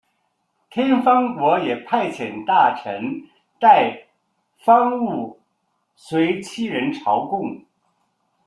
[0.71, 4.07] 天方国也派遣大臣带
[4.57, 5.39] 方物
[5.95, 7.63] 随七人朝贡。